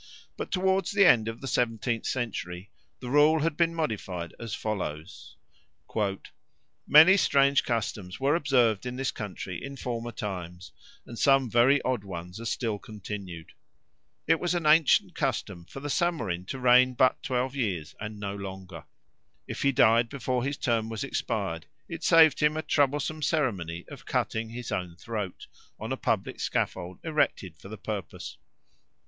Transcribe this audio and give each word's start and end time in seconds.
But 0.35 0.49
towards 0.49 0.89
the 0.89 1.05
end 1.05 1.27
of 1.27 1.41
the 1.41 1.47
seventeenth 1.47 2.07
century 2.07 2.71
the 3.01 3.09
rule 3.11 3.41
had 3.41 3.55
been 3.55 3.75
modified 3.75 4.33
as 4.39 4.55
follows: 4.55 5.35
"Many 6.87 7.17
strange 7.17 7.63
customs 7.63 8.19
were 8.19 8.33
observed 8.33 8.87
in 8.87 8.95
this 8.95 9.11
country 9.11 9.63
in 9.63 9.75
former 9.77 10.11
times, 10.11 10.71
and 11.05 11.19
some 11.19 11.51
very 11.51 11.79
odd 11.83 12.03
ones 12.03 12.39
are 12.39 12.45
still 12.47 12.79
continued. 12.79 13.51
It 14.25 14.39
was 14.39 14.55
an 14.55 14.65
ancient 14.65 15.13
custom 15.13 15.65
for 15.69 15.81
the 15.81 15.87
Samorin 15.87 16.45
to 16.47 16.57
reign 16.57 16.95
but 16.95 17.21
twelve 17.21 17.55
years, 17.55 17.93
and 17.99 18.19
no 18.19 18.35
longer. 18.35 18.85
If 19.45 19.61
he 19.61 19.71
died 19.71 20.09
before 20.09 20.43
his 20.43 20.57
term 20.57 20.89
was 20.89 21.03
expired, 21.03 21.67
it 21.87 22.03
saved 22.03 22.39
him 22.39 22.57
a 22.57 22.63
troublesome 22.63 23.21
ceremony 23.21 23.85
of 23.87 24.07
cutting 24.07 24.49
his 24.49 24.71
own 24.71 24.95
throat, 24.95 25.45
on 25.79 25.91
a 25.91 25.95
publick 25.97 26.39
scaffold 26.39 26.97
erected 27.03 27.59
for 27.59 27.69
the 27.69 27.77
purpose. 27.77 28.37